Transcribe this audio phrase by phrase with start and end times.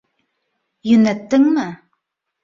[0.93, 1.65] Йүнәттеңме?